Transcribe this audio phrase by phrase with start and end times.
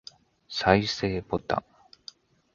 [0.49, 1.63] 再生ボタン